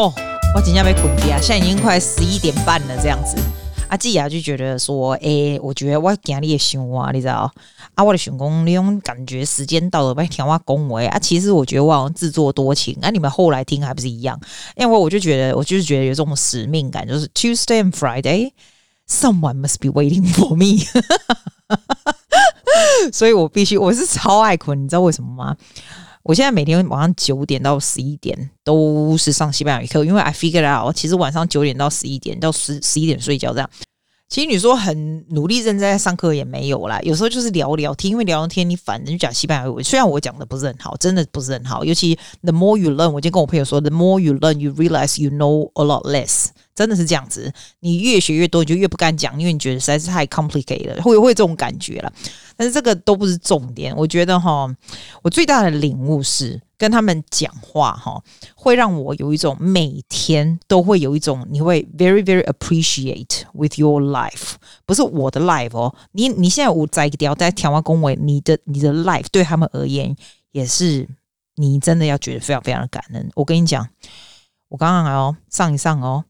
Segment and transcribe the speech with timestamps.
[0.00, 0.10] 哦，
[0.54, 3.36] 我今天没困啊，现在已经快十一点半了，这样子。
[3.90, 7.52] 阿季亚就觉得说，诶、欸，我觉得我今日也想啊，你知道？
[7.94, 11.18] 啊，我的想讲，那种感觉时间到了，不要听我恭维啊。
[11.18, 14.40] 其实我觉得我好像自作多情，啊，你们后来听还不是一样？
[14.74, 20.82] 因为我就觉得，我就是觉得有这种使命感，就是 Tuesday and Friday，someone must be waiting for me。
[23.12, 25.54] 所以我必须，我是超爱困，你知道为什么吗？
[26.22, 33.70] 我现在每天晚上九点到十一点都是上西班牙语课，因为 I figure out，其实晚上九点到十一点到十十一点睡觉这样。
[34.30, 39.82] 其实你说很努力认真在上课也没有啦，有时候就是聊聊天，因为聊聊天你反正就讲西班牙语。
[39.82, 41.84] 虽然我讲的不是很好，真的不是很好。
[41.84, 46.46] 尤其 the more you learn，我今天跟我朋友说，the more you learn，you realize you know a lot less。
[46.76, 52.12] 真的是这样子，你越学越多，你就越不敢讲，因为你觉得实在是太 complicated 了，会会这种感觉了。
[52.56, 54.72] 但是这个都不是重点，我觉得哈，
[55.22, 58.22] 我最大的领悟是跟他们讲话哈，
[58.56, 64.54] 会让我有一种每天都会有一种你会 very very appreciate with your life，
[64.86, 70.16] 不是我的 life 哦，你你现在我在一个地在调话恭维你的你的 life 对他们而言
[70.52, 71.06] 也是
[71.56, 73.30] 你真的要觉得非常非常的感恩。
[73.34, 73.86] 我跟你讲，
[74.70, 76.24] 我刚刚来哦上一上哦。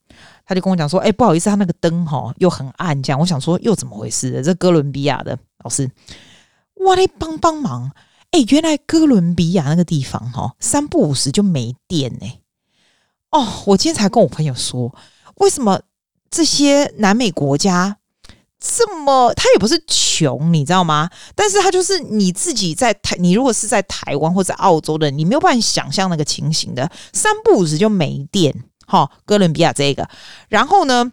[0.44, 3.20] 他就跟我讲说：“哎、不好意思，他那个灯哈又很暗，这样。
[3.20, 4.42] 我想说又怎么回事？
[4.42, 5.88] 这哥伦比亚的老师，
[6.74, 7.92] 我来，帮帮忙！
[8.30, 12.26] 哎、原来哥伦比亚那个地方哈，三不五时就没电呢。
[13.30, 14.94] 哦，我今天才跟我朋友说，
[15.36, 15.80] 为什么
[16.30, 17.96] 这些南美国家
[18.58, 19.32] 这么？
[19.34, 21.10] 他也不是穷，你知道吗？
[21.34, 28.54] 但是他就是你自己在台，你如果是在台湾或者澳洲的，你没有办法想象那个情形的，三不五时就没电。”
[28.86, 30.08] 好，哥伦比亚这个，
[30.48, 31.12] 然后呢，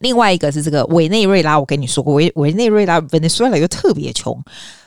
[0.00, 1.58] 另外一个是这个委内瑞拉。
[1.58, 4.42] 我跟你说过，委委内瑞拉 Venezuela 又特别穷，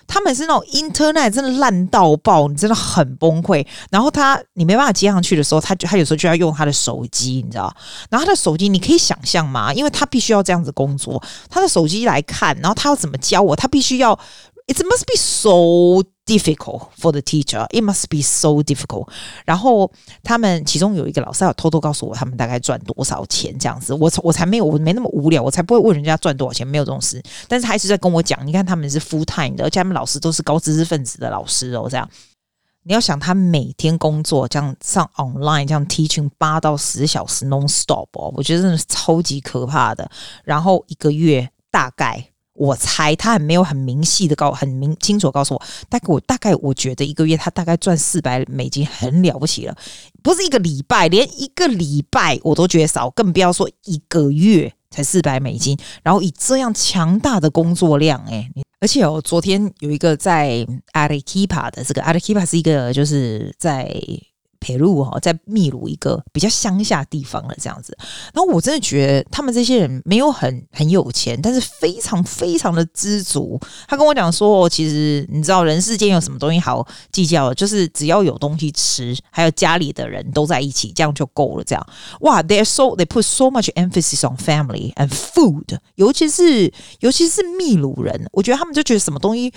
[0.08, 3.66] 他们是那种 Internet 真的烂到爆，你真的很崩溃。
[3.92, 7.72] 然后他你没办法接上去的时候，他就他有时候就要用他的手机，你知道？
[8.10, 9.74] 然后他的手机你可以想象吗？
[9.74, 13.56] 因为他必须要这样子工作，他的手机来看，然后他要怎么教我？
[13.56, 14.18] 他必须要。
[14.70, 17.66] It must be so difficult for the teacher.
[17.70, 19.08] It must be so difficult.
[19.46, 23.94] 然后他们其中有一个老师要偷偷告诉我，他们大概赚多少钱这样子。
[23.94, 27.24] 我我才没有，我没那么无聊，我才不会问人家赚多少钱，没有这种事。
[27.48, 31.88] 但是他一直在跟我讲，你看他们是 full time 的，而且他们老师都是高知识分子的老师哦。
[31.90, 32.08] 这样
[32.84, 40.10] 你要想，他每天工作这样上 online 这样 teaching 八到十小时 non stop 哦，我觉得真的是超级可怕的。
[40.44, 42.32] 然后一个月大概。
[42.58, 49.78] 我猜他还没有很明细的告很明清楚告诉我，大概我大概我觉得一个月他大概赚四百美金很了不起了，
[50.24, 55.78] 不是一个礼拜，连一个礼拜我都觉得少，更不要说一个月才四百美金。
[56.04, 63.88] 然后以这样强大的工作量，诶，而且哦，昨天有一个在阿瑞 Kipa 的这个阿瑞 Kipa 是一个就是在。
[64.68, 67.98] 铁路哈，在秘鲁一个比较乡下地方了，这样子。
[68.34, 73.58] 然后我真的觉得他们这些人没有很很有钱，但是非常非常的知足。
[73.88, 81.64] 他跟我讲说，其实你知道人世间有什么东西好计较，就是只要有东西吃，还有家里的人都在一起，这样就够了。
[81.64, 81.88] 这样
[82.20, 89.54] 哇，they so they put so much emphasis on family and food，尤其是尤其是秘鲁人，我觉得他们就觉得什么东西。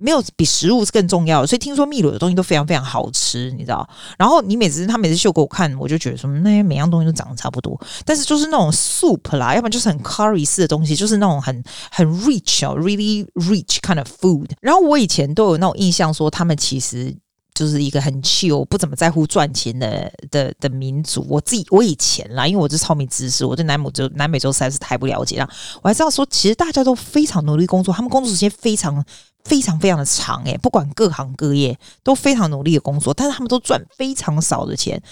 [0.00, 3.86] 没有比食物是更重要的，所以听说秘鲁的东西都非常非常好吃，你知道？
[4.18, 14.48] 然后你每次他每次秀给我看，我就觉得说那些每样东西都长得差不多，但是就是那种 soup 啦，要不然就是很 curry 式的东西，就是那种很很 rich 哦，really rich kind of food。
[14.62, 17.14] 然后我以前都有那种印象，说他们其实
[17.54, 21.26] 就是一个很 chill 不怎么在乎赚钱的的的民族。
[21.28, 25.46] 我自己我以前啦，因为我是超没知识，我对南美洲南美洲实在是太不了解了。
[25.82, 29.04] 我还知道说，其实大家都非常努力工作，他们工作时间非常。
[29.44, 35.02] 非常非常的长诶，不管各行各业都非常努力的工作，但是他们都赚非常少的钱，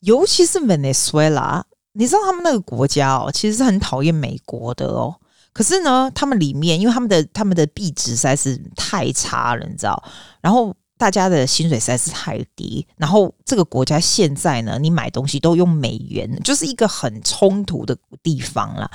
[0.00, 5.14] 尤其是委内瑞拉，你知道他们那个国家哦，其实是很讨厌美国的哦。
[5.52, 10.02] 可是呢，他们里面因为他们的他们的币值实在是太差了，你知道，
[10.40, 18.88] 然后大家的薪水实在是太低，然后这个国家现在呢，你买东西都用美元，就是一个很冲突的地方啦。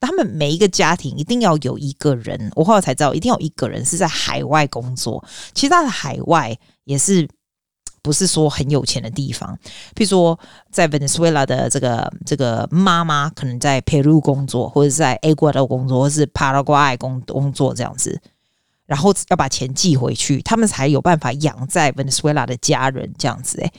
[0.00, 5.22] 他们每一个家庭一定要有一个人，我后来才知道，一定要有一个人是在海外工作。
[5.52, 7.28] 其实他的海外也是
[8.00, 9.54] 不是说很有钱的地方，
[9.94, 10.40] 譬如说
[10.72, 18.18] 在委内瑞拉的这个这个妈妈可能在秘鲁工作，或者在厄瓜多工作，或者是巴拉圭工工作这样子。
[18.90, 23.72] 然后要把钱寄回去，他们才有办法养在 Venezuela 的家人这样子诶。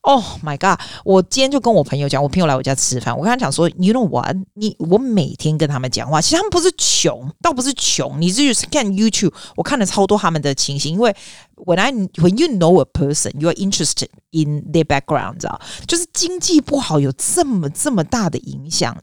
[0.00, 0.84] Oh my god！
[1.04, 4.36] 我今天就跟我朋友讲，我朋友来我家吃饭，我跟他讲说，You know what？
[4.54, 11.14] 你我每天跟他们讲话，其实他们不是穷，倒不是穷，你就是看 YouTube，我看了超多他们的情形，因为
[11.54, 15.60] When I when you know a person, you are interested in their background，知道？
[15.86, 19.00] 就是经济不好有这么这么大的影响。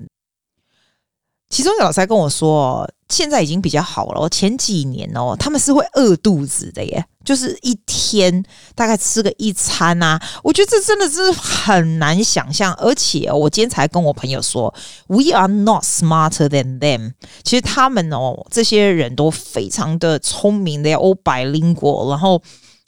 [1.50, 4.28] 其中有老师跟我说，现在已经比较好了。
[4.28, 8.44] 前几年哦，他们是会饿肚子的耶，就是一天
[8.74, 10.20] 大概吃个一餐啊。
[10.44, 12.74] 我觉得这真的是很难想象。
[12.74, 14.74] 而且我今天才跟我朋友说
[15.08, 17.14] ，We are not smarter than them。
[17.44, 22.10] 其实他们哦，这些人都非常的聪明，They are all bilingual。
[22.10, 22.42] 然后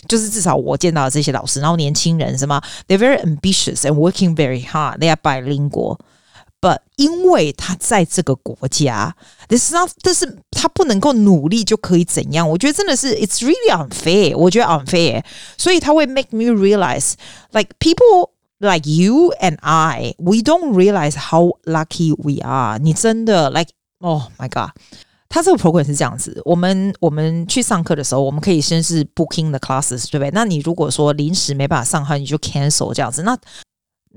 [0.07, 4.97] 就是至少我见到的这些老师，然后年轻人什么，They're very ambitious and working very hard。
[4.97, 5.99] They are bilingual。
[6.64, 9.16] But 因为他在这个国家，
[9.48, 12.46] this is not，但是他不能够努力就可以怎样？
[12.46, 14.36] 我觉得真的是，it's really unfair。
[14.36, 15.24] 我觉得 unfair，
[15.56, 22.78] 所以他会 make me realize，like people like you and I，we don't realize how lucky we are。
[22.78, 24.78] 你真的 like，oh my god，
[25.30, 30.30] 他这个 program 是这样子，我们我们去上课的时候，我们可以先是 booking the classes，对不对？
[30.32, 33.34] 那你如果说临时没办法上课，你就 cancel 这样子，那。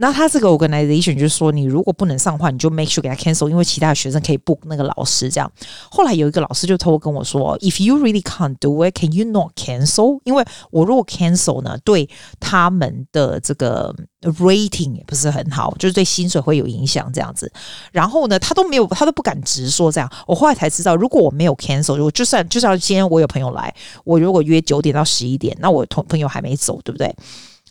[0.01, 5.51] 那他这个 organization 就是说，你如果不能上的话，你就 make sure 给他 cancel，因为其他学生可以 book 那个老师这样。
[5.91, 10.21] 后来有一个老师就偷偷跟我说，If you really can't do it, can you not cancel？
[10.25, 12.09] 因为我如果 cancel 呢，对
[12.39, 17.51] 他们的这个 rating 也不是很好，就是对薪水会有影响这样子。
[17.91, 20.09] 然后呢，他都没有，他都不敢直说这样。
[20.27, 23.75] 我后来才知道，如果我没有 cancel，我就算就算今天我有朋友来，
[24.05, 27.13] 我如果约九点到十一点，那我同朋友还没走，对不对？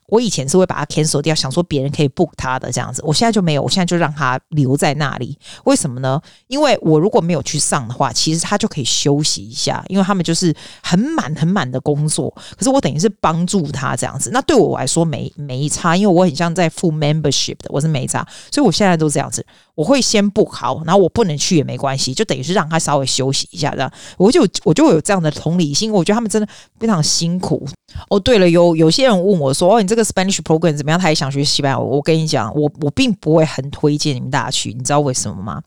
[0.07, 3.01] 我以前是会把它 cancel 掉，想说别人可以 book 他的这样子。
[3.05, 5.37] 我现在就没有，我现在就让他留在那里。
[5.65, 6.21] 为什么呢？
[6.47, 12.33] 因为我如果没有去上的话，其实他就可以休息一下，因为他们就是很满很满的工作。
[12.57, 19.45] 可是我等于是帮助他这样子，那对我来说没没差，因为我很像在付 membership 的，我是没差，所以我现在都这样子。
[19.77, 23.91] 我会先不考，然后我不能去也没关系，就等于是让他稍微休息一下这样。
[24.17, 26.47] 我就我就有这样的同理心，我觉得他们真的
[26.79, 27.63] 非常辛苦。
[28.09, 30.99] 哦，对了，有有些人问我说：“哦，你这个 Spanish program 怎么样？
[30.99, 35.61] 他也想学西班牙。”我跟你讲，我我并不会很推荐你们大家去，你知道为什么吗？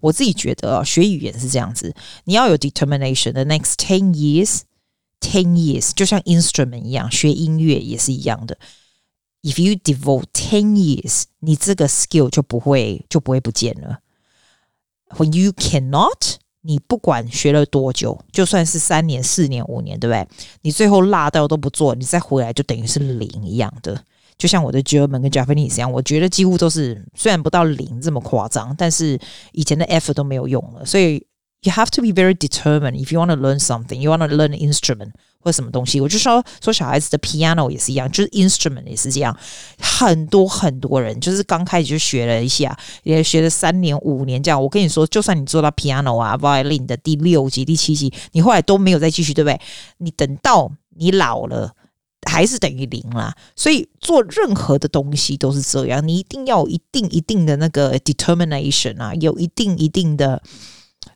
[0.00, 1.94] 我自己觉得啊，学语言是这样子，
[2.24, 3.30] 你要有 determination。
[3.30, 4.62] The next ten years,
[5.20, 8.58] ten years，就像 instrument 一样，学音乐也是一样的。
[9.42, 13.98] If you devote ten years，你这个 skill 就不会就不会不见了。
[15.16, 16.36] When you cannot。
[16.64, 20.28] 你不管学了多久，就算是三年、四年、五年，对不对？
[20.60, 24.00] 你最后落掉都不做，你再回来就等于是零一样的。
[24.38, 29.18] 就像我的 German 跟 Japanese 一样，我觉得几乎都是虽然不到零这么夸张，但是
[29.50, 30.86] 以前的 effort 都没有用了。
[30.86, 31.26] 所以
[31.62, 34.34] you have to be very determined if you want to learn something, you want to
[34.34, 35.12] learn an instrument.
[35.44, 39.36] 或什么东西，我就说说小孩子的 piano 也是一样，就是 instrument 也是这样。
[39.80, 44.62] 很多很多人就是刚开始就学了一下，也学了三年五年这样。
[44.62, 49.60] 我跟你说，就算你做到 piano 啊 violin 的第六级、第七级，你后来都没有再继续，对不对？
[49.98, 51.72] 你等到你老了，
[52.30, 53.34] 还是等于零啦。
[53.56, 60.40] 所以做任何的东西都是这样，你一定要有一定一定的那个 determination 啊，有一定一定的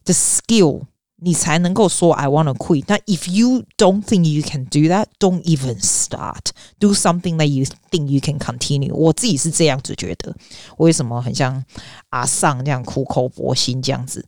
[0.04, 0.84] 的 skill。
[1.24, 2.86] 你才能够说 I want to quit。
[2.88, 6.50] 那 if you don't think you can do that, don't even start.
[6.80, 8.92] Do something that you think you can continue.
[8.92, 10.36] 我自己是这样子觉得。
[10.78, 11.64] 为什么很像
[12.10, 14.26] 阿尚这样苦口婆心这样子？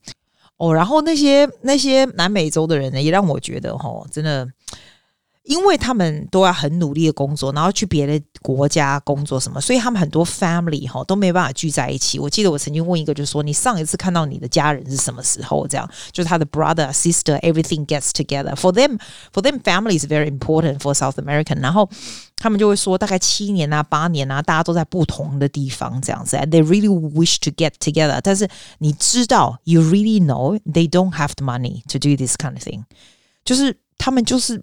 [0.58, 4.48] 哦，然后那些那些南美洲的人呢，也让我觉得齁，真的。
[5.49, 12.19] 因为他们都要很努力的工作，然后去别的国家工作什么，所以他们很多 family 哈都没办法聚在一起。
[12.19, 15.67] 我记得我曾经问一个，就是说你上一次看到你的家人是什么时候？
[15.67, 19.01] 这样就是他的 brother sister everything gets together for them
[19.33, 21.63] for them family is very important for South American。
[21.63, 21.89] 然后
[22.37, 26.37] 他们就会说大概七年啊八年啊，大家都在不同的地方这样子。
[26.37, 28.47] They really wish to get together，但是
[28.81, 32.85] 你知道，you really know they don't have the money to do this kind of thing。
[33.47, 34.63] 就是他们就是。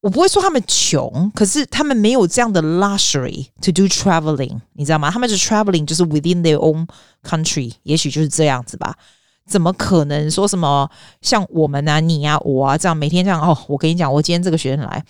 [0.00, 5.10] 我不会说他们穷，可是他们没有这样的 luxury to do traveling，你知道吗？
[5.10, 6.86] 他们是 traveling 就是 within their own
[7.24, 8.96] country，也许就是这样子吧。
[9.44, 10.88] 怎么可能说什么
[11.20, 13.40] 像我们啊、你啊、我啊这样每天这样？
[13.40, 15.02] 哦，我跟你讲，我今天这个学生来，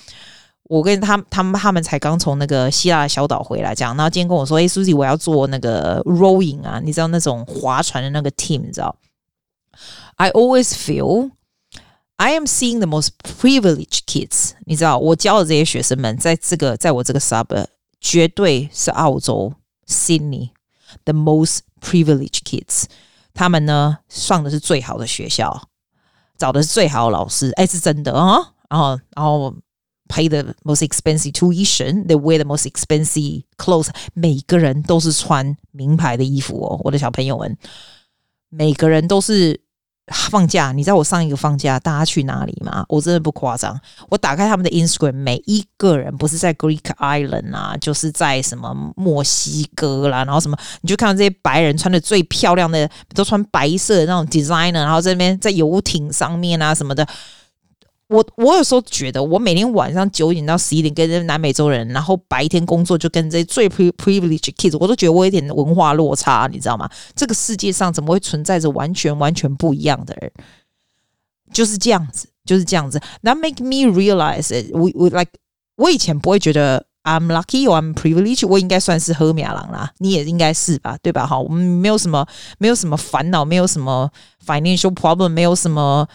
[0.63, 3.95] 我跟他他们他们才刚从那个希腊小岛回来，这样。
[3.95, 8.97] 然后今天跟我说：“哎，Susie，我要做那个 rowing 啊，你知道那种划船的那个 team，你知道
[10.17, 11.31] ？”I always feel。
[12.18, 14.52] I am seeing the most privileged kids。
[14.66, 17.66] 你知道，我教的这些学生们，在这个，在我这个 suburb，
[18.00, 19.54] 绝对是澳洲
[19.88, 20.52] Sydney
[21.04, 22.84] the most privileged kids。
[23.34, 25.68] 他们呢，上的是最好的学校，
[26.38, 28.54] 找的是最好的老师，哎，是真的啊。
[28.70, 29.56] 然后，然后
[30.08, 36.80] pay the most expensive tuition，they wear the most expensive clothes，每个人都是穿名牌的衣服哦。
[36.84, 37.58] 我的小朋友们，
[38.50, 39.60] 每个人都是。
[40.13, 42.85] 放假，你知道我上一个放假大家去哪里吗？
[42.89, 57.07] 我真的不夸张，我打开他们的 Instagram，每一个人不是在 Greek Island 啊，就是在什么墨西哥啦，然后什么，你就看到这些白人穿的最漂亮的，都穿白色的那种 designer，然后这边在游艇上面啊什么的。
[58.09, 66.89] 我我有时候觉得，我每天晚上九点到十一点跟这南美洲人，然后白天工作就跟这最 privileged kids，我都觉得我有点文化落差，你知道吗？
[67.15, 70.33] 这个世界上怎么会存在着完全完全不一样的人？
[71.53, 72.99] 就是这样子，就是这样子。
[73.23, 74.73] That make me realize it.
[74.73, 75.33] We we like，
[75.77, 81.27] 我以前不会觉得 I'm lucky or I'm privileged，我应该算是好命人啦，你也应该是吧，对吧？
[81.27, 84.11] 哈，我们没有什么没有什么烦恼，没有什么
[84.47, 86.09] financial problem，没有什么。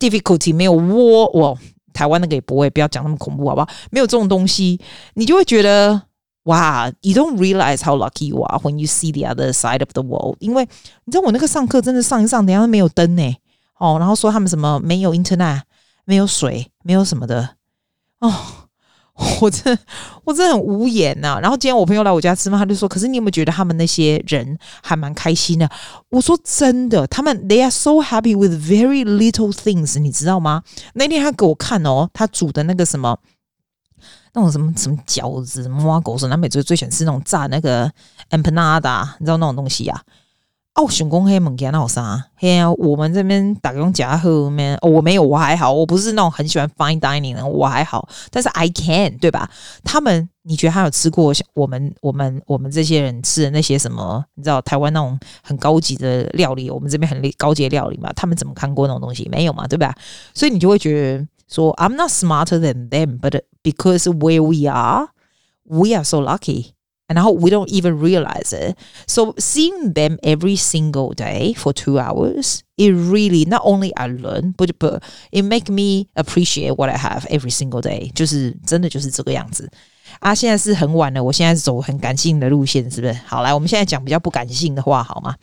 [0.00, 1.56] Difficulty 没有窝，我
[1.92, 3.68] 台湾那个也不会，不要讲那么恐怖，好不好？
[3.90, 4.80] 没有这种东西，
[5.14, 6.02] 你就会觉得
[6.44, 10.36] 哇，you don't realize how lucky you are when you see the other side of the world。
[10.40, 10.66] 因为
[11.04, 13.36] 你知道我那个上课真的上一上，等下都没有灯呢，
[13.78, 15.60] 哦，然后说他们什么没有 internet，
[16.04, 17.56] 没有水，没有什么的，
[18.20, 18.59] 哦。
[19.42, 19.78] 我真
[20.24, 25.68] 我真很无言呐、然后今天我朋友来我家吃饭，他就说：“可是你有没有觉得他们那些人还蛮开心的？”
[26.08, 30.62] 我说：“真的，他们 they are so happy with very little things，你知道吗？”
[30.94, 33.18] 那天他给我看哦，他煮的那个什么
[34.32, 37.90] 那种什么什么饺子、摸狗屎，南美洲最喜欢吃那种炸那个
[38.30, 40.02] empanada，你知道那种东西呀、
[40.74, 42.26] 哦，熊公黑猛给那啥？
[42.36, 48.08] 嘿啊，我们这边打工家后面，哦，我没有，我还好，我不是那种很喜欢 fine dining 的，我还好。
[48.30, 49.50] 但是 I can 对吧？
[49.82, 54.24] 他们，你觉得他有吃过像我们我们我们这些人吃的那些什么？
[54.36, 58.10] 你知道台湾那种很高级的料理，我们这边很高级的料理嘛？
[58.14, 59.28] 他们怎么看过那种东西？
[59.28, 59.94] 没有嘛，对吧？
[60.32, 66.70] 所以你就会觉得说，I'm not smarter than them，but because where we are，we are so lucky。
[67.09, 68.75] 然后 we don't even realize it.
[69.07, 74.55] So seeing them every single day for two hours, it really not only I learn,
[74.57, 78.11] but but it make me appreciate what I have every single day.
[78.13, 79.69] 就是真的就是这个样子
[80.19, 80.33] 啊！
[80.33, 83.13] 现在是很晚了，我现在是走很感性的路线，是不是？
[83.25, 85.35] 好，来，我们现在讲比较不感性的话，好吗？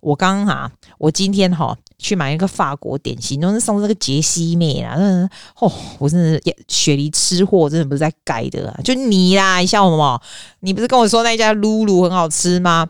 [0.00, 10.21] 我刚刚啊，我今天哈 去买一个法国点心，都是上次那个杰西妹啊，嗯，哦，我真的雪梨吃货，真的不是在改的啊，就你啦，你笑什么？
[10.59, 12.89] 你不是跟我说那家露露很好吃吗？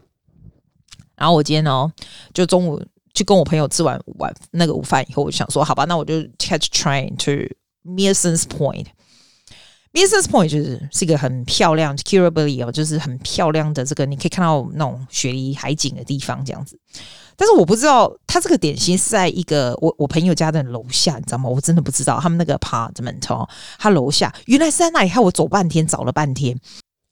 [1.16, 1.92] 然后我今天哦，
[2.34, 2.82] 就中午
[3.14, 7.54] 去跟我朋友吃完晚那个午饭以后，我就想说，好吧，那我就 catch train to
[7.86, 8.88] Milsons Point。
[9.94, 16.80] Milsons Point 就是是一个很漂亮，Kirribilli 哦，就是很漂亮的这个，你可以看到那种雪梨海景的地方这样子。
[17.38, 21.50] 但是我不知道，他这个点心是在一个我我朋友家的楼下，你知道吗？
[21.50, 23.48] 我真的不知道他们那个 apartment 哦，
[23.78, 26.60] 他楼下原来是在那里，害我走半天，找了半天。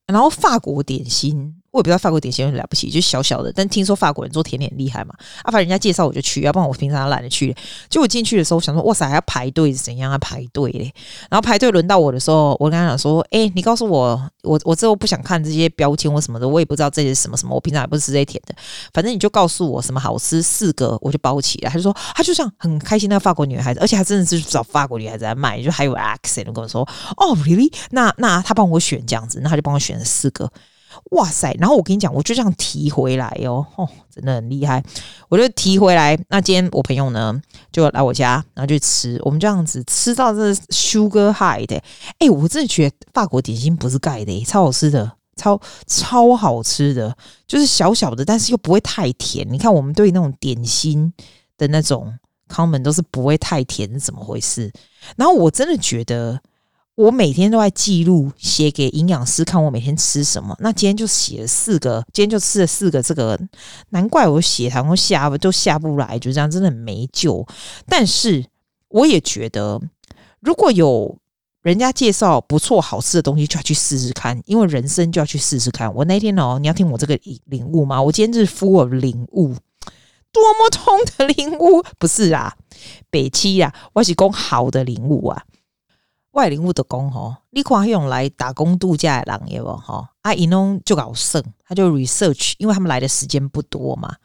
[0.07, 1.60] 然后法国点心。
[1.71, 3.51] 我也不知道法国点心很了不起，就小小的。
[3.53, 7.55] 但听说法国人做甜点厉害嘛，啊，反正人家介绍我就去，要不然我平常懒得去。
[7.89, 10.11] 就我进去的时候，我想说，哇塞，还要排队怎样？
[10.11, 10.93] 要排队嘞？
[11.29, 17.55] 然后排队轮到我的时候，我跟他讲说，哎、你告诉我，我我之后不想看这些标签或什么的，我也不知道这些什么什么。
[17.55, 18.53] 我平常也不是吃这些甜的，
[18.93, 21.69] 反正你就告诉我什么好吃，四个我就包起来。
[21.69, 26.81] 他就说，他就像很开心那个法国女孩子，而且还真的是找法国女孩子来卖，就还有 accent 跟我说，
[27.15, 27.71] 哦，really？
[27.91, 30.51] 那那他帮我选这样子，那他就帮我选了四个。
[31.11, 31.55] 哇塞！
[31.59, 34.83] 然后我跟你讲，我就这样提回来哟，哦，真的很厉害。
[35.29, 36.17] 我就提回来。
[36.29, 39.19] 那今天我朋友呢，就来我家，然后就吃。
[39.23, 41.81] 我们这样子吃到这 sugar high 的，
[42.19, 47.15] 哎，我真的觉得法国点心不是盖的，超好吃的，超超好吃的，
[47.47, 49.47] 就是小小的，但是又不会太甜。
[49.51, 51.13] 你看我们对那种点心
[51.57, 52.13] 的那种
[52.47, 54.71] comment 都是不会太甜，是怎么回事？
[55.15, 56.39] 然后我真的觉得。
[57.01, 60.55] 我每天都在记录，写给营养师看我每天吃什么。
[60.59, 63.01] 那今天就写了四个，今天就吃了四个。
[63.01, 63.39] 这个
[63.89, 67.43] 难怪我血糖都下都下不来，就这样真的很没救。
[67.87, 68.45] 但是
[68.89, 69.81] 我也觉得，
[70.41, 71.17] 如果有
[71.63, 75.91] 人家介绍不错好吃的东西，就要去试试看，因为人生就要去试试看。
[75.95, 77.99] 我那天哦，你要听我这个领悟吗？
[77.99, 79.55] 我今天是 full 领悟，
[80.31, 81.83] 多么痛的领悟？
[81.97, 82.55] 不是啊，
[83.09, 85.43] 北七呀、啊，我是讲好的领悟啊。
[86.31, 90.07] 外领物的工吼，你看用来打工度假的人有无吼？
[90.21, 94.15] 啊，伊拢就搞剩，他就 research，因为他们来的时间不多嘛，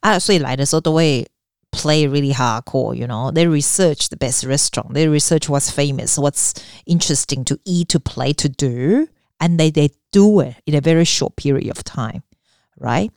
[0.00, 1.26] 啊，所以来的时候都会
[1.70, 6.52] play really hardcore，you know，they research the best restaurant，they research what's famous，what's
[6.84, 11.34] interesting to eat, to play, to do，and they they do it in a very short
[11.36, 13.10] period of time，right？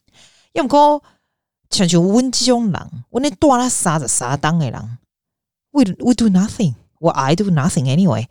[0.53, 1.01] 因为讲
[1.69, 4.97] 像像阮这种人，阮咧住了三十三档的人。
[5.71, 6.75] we we do nothing。
[6.99, 8.25] 我 I do nothing anyway，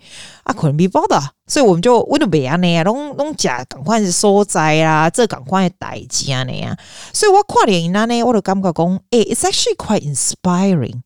[0.45, 6.77] 啊，可能 be bothered，所以我们就为了别安尼啊，拢拢假赶快是所在啊，这赶快代志安尼啊，
[7.13, 11.01] 所以我看电影呢，我就感觉讲，哎，it's actually quite inspiring。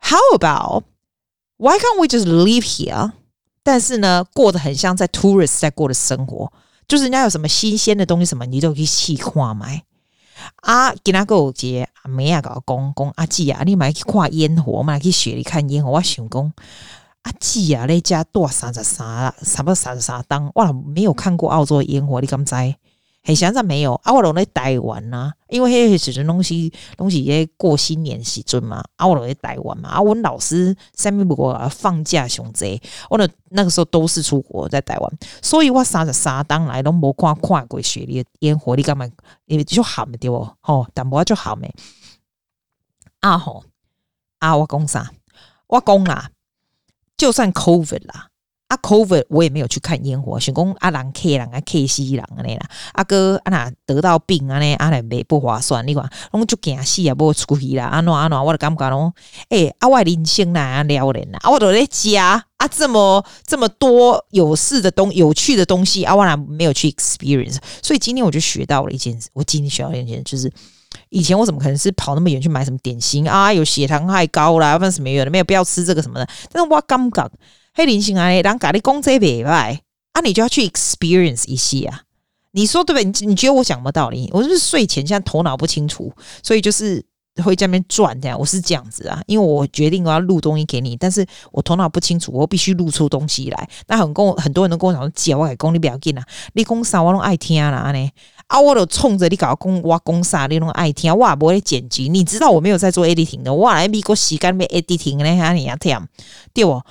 [0.00, 0.84] How about
[1.56, 3.12] why can't we just live here？
[3.62, 6.52] 但是呢，过得很像在 tourist 在过的生活，
[6.86, 9.82] 就是人家有什么新鲜的东西，什么你都可以去看买。
[10.56, 14.98] 啊，今仔个有节阿妹啊，甲我讲讲阿姊啊，你买去看烟火我嘛？
[14.98, 15.90] 去雪里看烟火。
[15.90, 16.52] 我想讲
[17.22, 20.50] 阿姊啊，那遮住三十三，差不多三十三档。
[20.54, 22.54] 我没有看过澳洲诶烟火，你敢知？
[23.28, 26.54] 很想在没有啊，我拢在台湾呐，因为迄个时阵拢是
[26.96, 32.80] 拢是咧过新年时阵嘛，啊，我拢在台湾嘛，啊，阮老师三面不过放假上济，
[33.10, 39.06] 我的那个时候都是出国在台湾，所以我三十三当来拢无看看过雪里的烟火，你干嘛？
[39.44, 40.56] 因为就喊对哦？
[40.60, 41.74] 吼，淡薄仔就喊诶。
[43.20, 43.62] 啊吼，
[44.38, 45.10] 啊我讲啥？
[45.66, 46.30] 我讲啦，
[47.18, 48.28] 就算 COVID 啦。
[48.68, 59.14] 啊，COVID 我也没有去看烟火，想讲阿人客人啊客死人安尼啦，阿哥阿那得到病安尼阿来没不划算，你看，拢就惊死啊，无出去啦，安怎安怎，我就感觉咯，
[59.48, 70.52] 诶，阿外人生哪撩人啊，啊，我都在家啊，这么这么多有事的东有趣的东西，啊，我哪没有去 experience，所以今天我就学到了一件事，我今天学到一件事，就是
[71.08, 77.30] 以前我怎么可能是跑那么远去买什么点心啊，有血糖太高啦，问什么有的没有，不要吃这个什么的，但是我感觉。
[77.78, 79.78] 黑林星啊，人家你讲这袂歹
[80.12, 82.02] 啊，你就要去 experience 一些啊。
[82.50, 83.04] 你说对不对？
[83.04, 84.28] 你你觉得我讲不道理？
[84.32, 87.00] 我是不是睡前现在头脑不清楚，所以就是
[87.44, 88.36] 会在那边转这样。
[88.36, 93.68] 我是这样子啊，因为我决定我要录东西给你，但是我头脑不清楚，我必须录出东西来。
[93.86, 98.10] 那很跟很多人都跟我讲说，姐，我讲你不要紧啊，你讲啥我拢爱听啦呢。
[98.48, 102.08] 啊，我都冲着你搞讲我讲啥你拢爱听，我也不会剪辑。
[102.08, 105.96] 你知道我没有在做 editing 的，我来美国时间没 editing 呢，哈你啊听
[106.52, 106.82] 对不？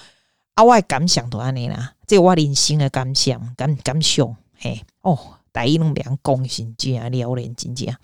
[0.57, 5.15] 啊，我的感想都安尼啦，这我人生的感想感感想嘿哦，
[5.51, 7.95] 大家拢别讲真正啊，撩人真正。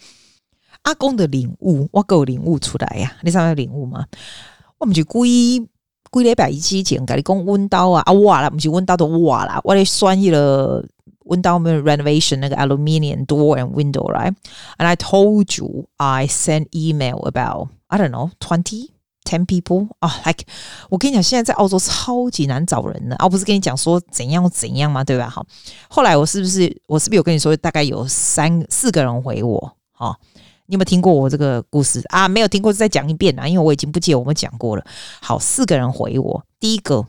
[0.84, 4.06] 阿公的领悟，我够领悟出来、啊，你知道领悟吗？
[4.78, 5.68] 我们就规
[6.12, 10.86] 规礼拜一之前跟你讲阮兜啊，啊瓦啦，毋是阮兜都瓦啦，我咧算一了
[11.26, 17.98] 温刀没有 renovation 那个 aluminium door and window right，and I told you I sent email about I
[17.98, 18.93] don't know twenty。
[19.34, 20.46] Ten people 啊、，Like
[20.92, 25.04] 我跟你讲，现在在澳洲超级难找人的，啊、不是跟你讲说怎样怎样吗？
[25.04, 25.28] 对吧？
[25.28, 25.44] 好，
[25.90, 29.76] 后来我是不是我是不是有跟你说，大概有三四个人回我？
[29.92, 30.18] 好、哦，
[30.68, 32.28] 你有没有听过我这个故事啊？
[32.28, 34.86] 没有听过，再讲一遍啊，因为我已经不记得我们讲过了。
[35.20, 37.08] 好，四个人回我，第一个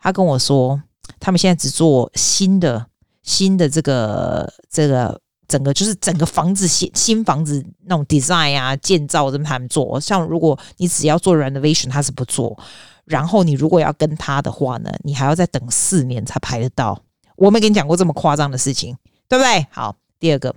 [0.00, 0.82] 他跟我说，
[1.20, 2.86] 他们现在只做新的
[3.22, 5.20] 新的这个这个。
[5.48, 12.58] 整个就是整个房子新新房子那种 design 啊，建造这么他们做，像如果你只要做 renovation，他是不做。
[13.04, 16.98] 然后你如果要跟他的话呢，你还要再等四年才排得到。
[17.36, 18.96] 我没跟你讲过这么夸张的事情，
[19.28, 19.66] 对不对？
[19.70, 20.54] 好，第二个，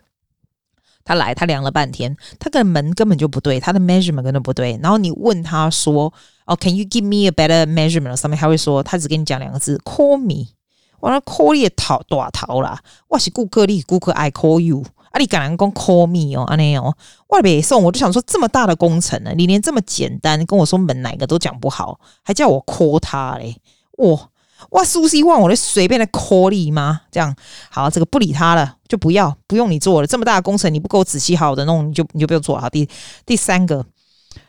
[1.04, 4.80] 他来，他量了半天，他的门根本就不对，他的 measurement 根本不对。
[4.82, 6.14] 然后你问他说
[6.46, 10.52] ：“哦，can you give me a better measurement？” 上面他会说，他只跟你讲两个字：“call me。”
[11.00, 12.80] 我那 call 你也逃大逃啦！
[13.08, 15.20] 我是顾客，你顾客 I call you 啊！
[15.20, 16.96] 你敢人讲 call me 哦，安尼哦，
[17.28, 23.56] 我北送我就想说这么大的工程呢，你连这么简单跟我说门哪个都讲不好，还叫我 call 他嘞？
[23.98, 24.30] 哇
[24.72, 27.02] 哇，苏西万，我就随便的 call 你吗？
[27.12, 27.36] 这样
[27.70, 30.08] 好，这个不理他了，就不要不用你做了。
[30.08, 32.68] 这么大的工程你不够仔细好的弄，你就你就不用做好。
[32.68, 32.90] 第
[33.24, 33.86] 第三个，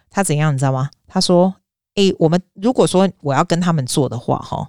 [0.08, 0.88] 他怎样你知道吗？
[1.06, 1.54] 他说
[1.96, 4.68] ：“诶，我们如果说我要跟他们做的话，哈。”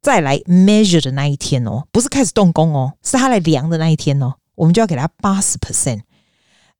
[0.00, 6.00] 再来 measure 的那一天哦，不是开始动工哦，是他来量的那一天哦，我们就要给他八十 percent。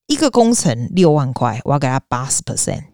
[0.07, 2.85] 一个工程六万块，我要给他八十 percent，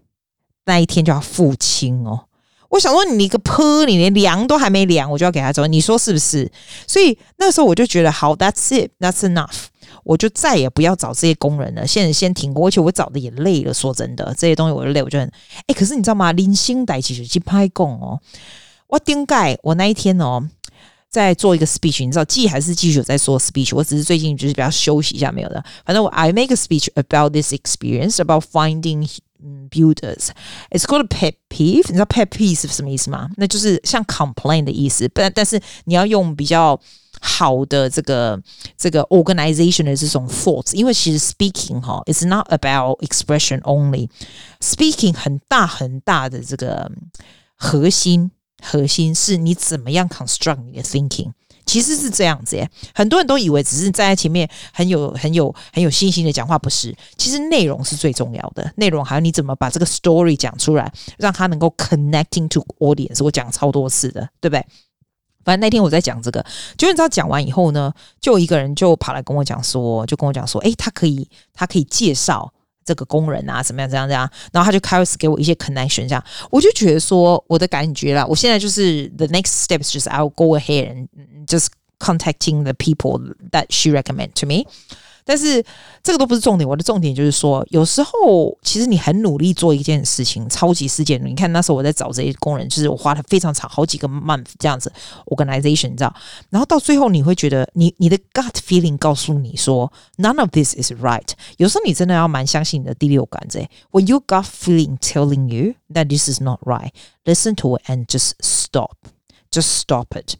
[0.64, 2.24] 那一天就要付清哦。
[2.70, 6.50] 我想说，你一个坡，你连量都还没量，我就要给他走，你说是不是？
[6.88, 9.66] 所以那时候我就觉得，好，that's it，that's enough，
[10.02, 11.86] 我就再也不要找这些工人了。
[11.86, 13.72] 现在先停工，而且我找的也累了。
[13.72, 15.30] 说真的，这些东西我就累，我就很
[15.68, 15.74] 哎。
[15.74, 16.32] 可是你知道吗？
[16.32, 18.20] 零星代其实去拍工哦。
[18.87, 20.47] 我顶盖，我那一天哦，
[21.09, 23.75] 在做一个 speech，你知道，记还是继续有在做 speech。
[23.75, 25.63] 我只是最近就是比较休息一下，没有的。
[25.85, 29.07] 反正我 I make a speech about this experience about finding
[29.69, 30.29] builders.
[30.69, 31.85] It's called a pet peeve。
[31.87, 33.29] 你知道 pet peeve 是什么意思吗？
[33.37, 36.79] 那就是像 complain 的意思，但但是你要用比较
[37.21, 38.41] 好的这个
[38.77, 46.91] 这个 organization 的这种 thoughts，因为其实 speaking 哈，it's not about expression only。speaking 很大很大的这个
[47.55, 48.31] 核心。
[48.64, 51.30] 核心是你怎么样 construct 你的 thinking，
[51.66, 52.68] 其实是这样子耶。
[52.94, 56.96] 很多人都以为只是站在前面很有很有很有信心的讲话，不是。
[57.16, 63.22] 其实内容是最重要的，内容还有你怎么把这个 story 讲出来，让他能够 connecting to audience。
[63.22, 64.64] 我讲超多次的，对不对？
[65.44, 66.42] 反正那天我在讲这个，
[66.78, 72.50] 就你知道讲完以后呢，就一个人就跑来跟我讲说，就跟我讲说，诶，他可以，他可以介绍。
[72.84, 73.88] 这个工人啊，怎么样？
[73.88, 74.06] 怎样？
[74.08, 74.28] 怎样？
[74.52, 81.08] 然后他就开始给我一些 connection，这样我就觉得说，我的感觉啦，我现在就是 the next steps 就是 I'll go ahead and
[81.46, 81.68] just
[81.98, 84.66] contacting the people that she recommend to me。
[85.24, 85.64] 但是
[86.02, 91.18] 这个都不是重点，我的重点就是说，有时候其实你很努力做一件事情，超级事件。
[91.24, 94.92] 你看那时候我在找这些工人，就是我花了非常长好几个 month 这样子
[95.26, 96.14] organization，你知道？
[96.50, 101.30] 然后到最后你会觉得你，你的 gut feeling 告诉你说 none of this is right。
[101.56, 108.32] 有时候你真的要蛮相信你的第六感，这 when you gut feeling telling you that this is not right，listen to it and just
[108.40, 110.34] stop，just stop it。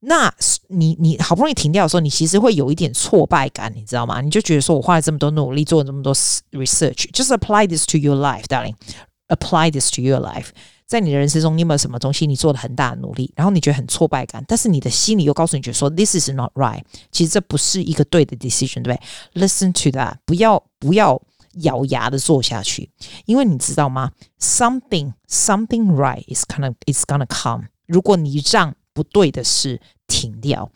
[0.00, 0.32] 那
[0.68, 4.20] 你你好不容易停掉的时候，你其实会有一点挫败感，你知道吗？
[4.20, 6.14] 你就觉得说我花了这么多努力，做了这么多
[6.52, 10.48] research，just apply this to your life，darling，apply this to your life。
[10.86, 16.82] 在你的人生中，你有没有什么东西你做了很大的努力，然后你觉得很挫败感，但是你的心里又告诉你，觉得说 this is not right，
[17.12, 19.00] 其实这不是一个对的 decision，对不
[19.34, 21.20] 对？Listen to that，不要不要
[21.62, 22.90] 咬牙的做下去，
[23.26, 24.10] 因为你知道吗
[24.40, 27.66] ？Something something right is gonna is gonna come。
[27.86, 30.70] 如果你让不对的事停掉。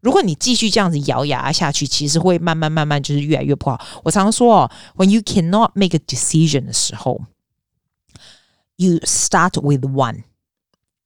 [0.00, 3.78] 如果你继续这样子咬牙下去，其实会慢慢慢慢就是越来越不好。
[4.02, 7.20] 我常常说哦，when you cannot make a decision 的时候
[8.76, 10.22] ，you start with one。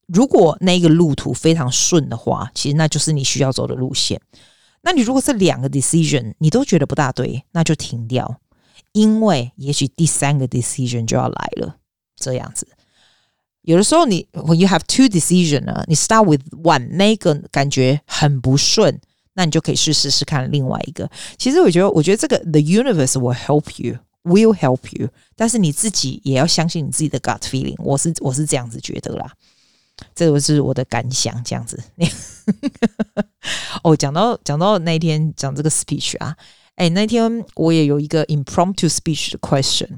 [0.06, 4.20] 如果那个路途非常顺的话，其实那就是你需要走的路线。
[4.82, 8.40] 那你如果是两个 decision 你都觉得不大对，那就停掉，
[8.92, 11.78] 因为也许第三个 decision 就要来了。
[12.16, 12.68] 这样子。
[13.64, 19.00] 有的时候你，when you have two decision 呢，你 start with one，那个感觉很不顺，
[19.32, 21.10] 那你就可以去试试看另外一个。
[21.38, 27.74] 其实我觉得，我觉得这个 the universe will help you，will help you，但是你自己也要相信你自己的 gut feeling。
[27.78, 29.32] 我是我是这样子觉得啦，
[30.14, 31.82] 这个是我的感想，这样子。
[33.82, 36.36] 哦，讲到讲到那天讲这个 speech 啊，
[36.74, 39.88] 哎，那天我也有一个 impromptu speech 的 question，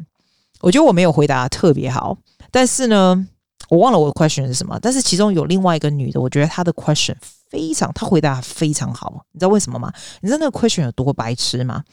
[0.61, 2.16] 我觉得我没有回答特别好，
[2.52, 3.26] 但是呢。
[3.68, 7.14] 我忘了我的 question 是什么，但是其中有另外一个女的，我觉得她的 question
[7.48, 9.24] 非常，她回答非常好。
[9.33, 9.92] 你知道为什么吗？
[10.20, 11.85] 你知道那个 question 有多白痴吗？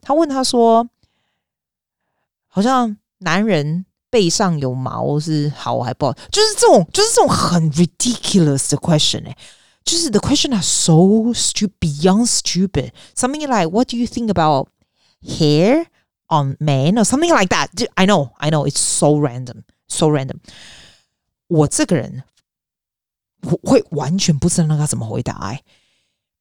[0.00, 0.88] 她问她说，
[2.46, 6.12] 好像男人背上有毛是好还不好？
[6.30, 9.36] 就是这种，就是这种很 ridiculous 的 question 哎，
[9.84, 12.90] 就是 the question are so stupid, beyond stupid.
[13.16, 14.68] Something like, what do you think about
[15.22, 15.86] hair
[16.28, 17.68] on men or something like that?
[17.94, 20.40] I know, I know, it's so random, so random.
[21.52, 22.22] 我这个人
[23.42, 25.60] 我会完全不知道那个怎么回答哎、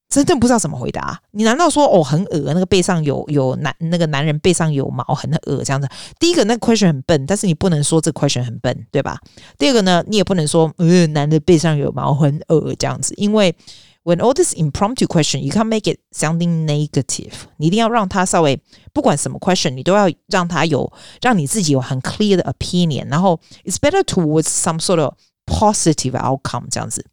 [0.10, 1.22] 真正不知道怎么回答。
[1.32, 5.90] 你难道说哦很恶那个背上有有男那个男人背上有毛很恶这样子？
[6.20, 9.20] 第一个那个 question 很笨，但是你不能说这 question 很笨，对吧？
[9.58, 13.56] 第二个呢，你也不能说呃男的背上有毛很恶这样子，因为
[14.05, 18.61] when all this impromptu question you can't make it sounding negative，你一定要让他稍微
[18.93, 25.15] 不管什么 question，你都要让他有让你自己有很 clear 的 opinion，然后 it's better towards some sort of
[25.47, 27.05] positive outcome 这样子。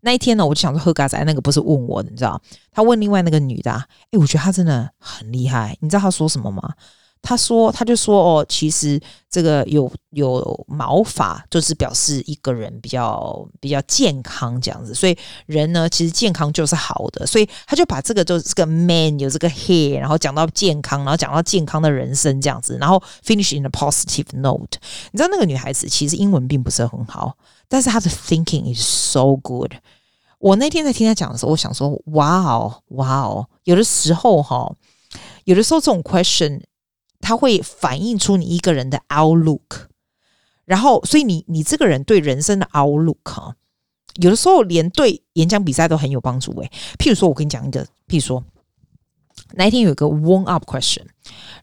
[0.00, 2.40] 那一天呢，我就想说喝咖仔那个不是问我的，你知道？
[2.70, 3.72] 他问另外那个女的，
[4.12, 6.74] 诶，我觉得他真的很厉害，你知道他说什么吗？
[7.23, 14.91] 他说，他就说哦，其实这个有有毛发，就是表示一个人比较比较健康这样子。
[14.91, 17.25] 所以人呢，其实健康就是好的。
[17.27, 24.79] 所以他就把这个就是这个 man 有这个 hair，然后讲到健康，然后讲到健康的人生这样子，然后 finish in a positive note。
[25.11, 29.73] 你知道那个女孩子其实英文并不是很好，但是她的 thinking is so good。
[30.39, 34.73] 我那天在听她讲的时候，我想说，哇哦，哇哦，有的时候哈，
[35.43, 36.61] 有的时候这种 question。
[37.21, 39.87] 它会反映出你一个人的 outlook，
[40.65, 43.55] 然后，所以你你这个人对人生的 outlook 啊，
[44.15, 46.71] 有的时候连对演讲比赛都很有帮助诶。
[46.97, 48.43] 譬如说，我跟你讲一个，譬如说，
[49.53, 51.03] 那一天有一个 warm up question，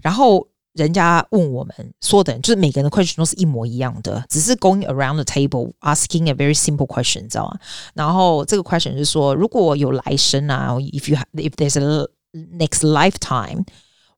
[0.00, 7.58] 然后人家问我们说的，就是每个人的 question 都是一模一样的，只是 going around the table asking a very simple question，你知道吗？
[7.94, 13.64] 然后这个 question 是说，如果有来生啊，if you have, if there's a next lifetime。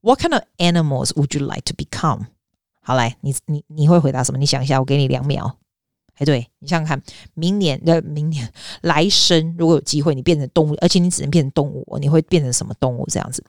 [0.02, 2.28] What kind of animals would you like to become？
[2.82, 4.38] 好，来，你你你会回答什么？
[4.38, 5.58] 你想一下，我给你两秒。
[6.15, 7.02] 哎，对，你想想看，
[7.34, 13.06] 明年的明年来生，如果有机会，你变成动物，而且你只能变成动物，你会变成什么动物？
[13.08, 13.43] 这样子。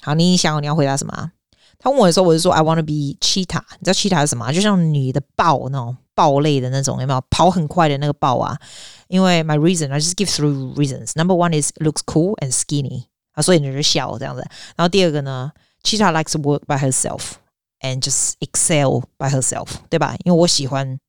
[0.00, 1.32] 好，你想你要回答什么？
[1.78, 3.62] 他问我的时候，我就说 I want to be cheetah。
[3.78, 4.52] 你知道 cheetah 是什么？
[4.52, 8.58] 就像女的豹那种 豹类的那种，有没有跑很快的那个豹啊？
[9.08, 11.12] 因为 my reason I just give three reasons.
[11.14, 13.04] Number one is looks cool and skinny
[13.35, 14.41] 啊，所以你就笑这样子。
[14.75, 15.51] 然后第二个呢
[15.83, 17.33] ，Chita likes to work by herself
[17.81, 20.15] and just excel by herself，对吧？
[20.23, 20.99] 因为我喜欢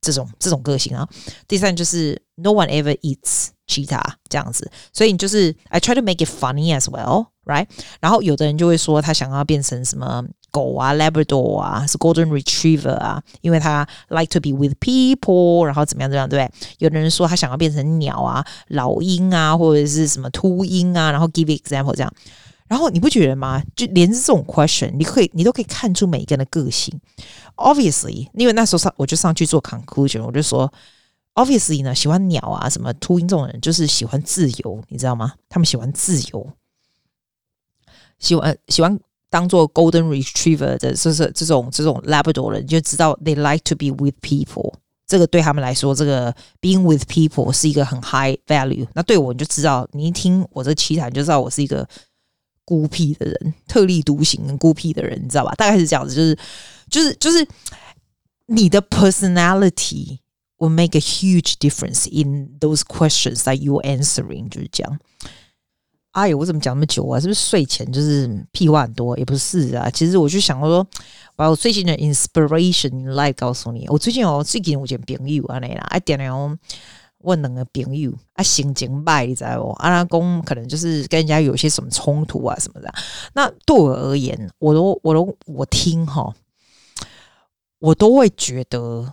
[0.00, 1.08] 这种这种个性啊。
[1.48, 7.66] 第三就是 no one ever eats Chita 这样子，所以你就是 I try to make it funny as well, right？
[8.00, 10.24] 然后有的人就会说他想要变成什么？
[10.50, 16.76] 狗啊，Labrador 啊，是 Golden Retriever 啊，因为他 like to be with people，然后怎么样怎么样，对不对？
[16.78, 22.12] 有的人说他想要变成鸟啊，老鹰啊，或者是什么秃鹰啊，然后 give example 这样。
[22.68, 23.60] 然后你不觉得吗？
[23.74, 27.00] 就连这种 question，你可以你都可以看出每一个人的个性。
[27.56, 30.72] Obviously，因为那时候上我就上去做 conclusion，我就说
[31.34, 35.32] ，Obviously 呢，喜欢鸟啊，什么秃鹰这种人就是喜欢自由，你知道吗？
[35.48, 36.52] 他们喜欢自由，
[38.20, 38.98] 喜欢喜欢。
[39.30, 44.74] 当做 Golden Retriever 的，就是这种这种 Labrador 人，你就知道 they like to be with people。
[45.06, 48.86] 这个对他们来说，这个 being with people 是一个很 high value。
[48.94, 51.88] 那对我，你就知道，你一听我这奇谈，就知道我是一个
[52.64, 55.52] 孤僻的人，特立独行、孤僻的人，你知道吧？
[55.56, 56.38] 大概是这样子，就是
[56.88, 57.46] 就是就是
[58.46, 60.18] 你的 personality
[60.58, 64.98] will make a huge difference in those questions that you're answering，就是这样。
[66.12, 67.20] 哎呦，我怎么讲那么久啊？
[67.20, 69.16] 是不是睡前就是屁话很多？
[69.16, 70.84] 也不是啊，其实我就想说，
[71.36, 73.86] 把我最近的 inspiration 来告诉你。
[73.88, 76.58] 我最近哦，最近有一件朋友啊，那啦，一点点哦，
[77.18, 79.70] 问两个朋友啊，心情坏，你知道不？
[79.74, 82.92] 阿拉公可能就是跟人家有些什么冲突啊什么的。
[83.34, 86.34] 那对我而言，我都我都我听哈，
[87.78, 89.12] 我都会觉得，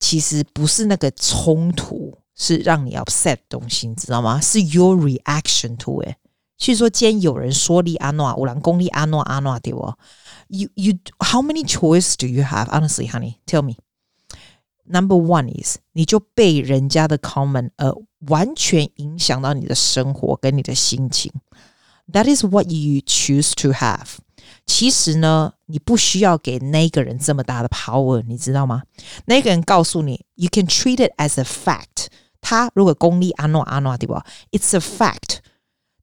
[0.00, 2.18] 其实不是那个冲突。
[2.36, 4.40] 是让你 upset 的东西，你知道吗？
[4.40, 6.16] 是 your reaction to it。
[6.56, 9.92] 所以说，今天有人说你阿诺，有人讲你阿诺阿诺对不
[10.48, 12.68] ？You you how many choices do you have?
[12.68, 13.74] Honestly, honey, tell me.
[14.86, 17.92] Number one is 你就被人家的 comment 而
[18.28, 21.32] 完全影响到你的生活跟你的心情。
[22.12, 24.16] That is what you choose to have.
[24.66, 28.82] 其实呢，你不需要给那个人这么大的 power，你知道吗？
[29.24, 32.03] 那个人告诉你，you can treat it as a fact。
[32.44, 35.38] 他如果功利阿诺阿诺对吧？It's a fact，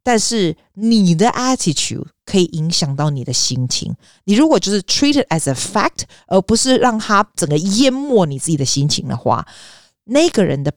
[0.01, 3.95] 但是你的 attitude 可以影响到你的心情。
[4.23, 9.45] 你如果就是 treat it as a fact，而不是让他整个淹没你自己的心情的话，
[10.06, 10.73] 那个人的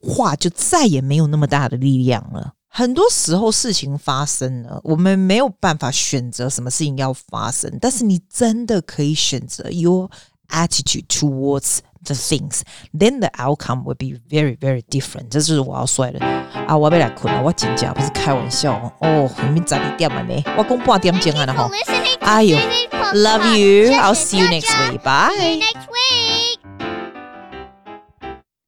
[0.00, 2.52] 话就再也没有那么大的力量了。
[2.68, 10.10] 很多时候事情发生了，我们没有办法选择什么事情要发生，但是你真的可以选择 your
[10.50, 11.78] attitude towards。
[12.05, 12.63] The things,
[12.97, 15.29] then the outcome will be very, very different。
[15.29, 16.19] 这就是我要说的
[16.65, 16.75] 啊！
[16.75, 19.29] 我要来困了，我真假不是开玩笑哦。
[19.43, 21.69] 明明十二点了呢，我讲半点钟啊，哈！
[22.21, 22.57] 哎呦，
[23.13, 25.61] Love you，I'll see you next week，bye。